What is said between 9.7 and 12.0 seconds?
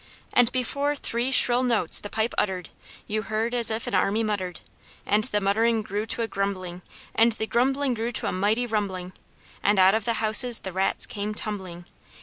out of the houses the rats came tumbling!